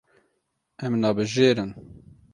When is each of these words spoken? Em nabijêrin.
Em 0.85 0.93
nabijêrin. 1.01 1.71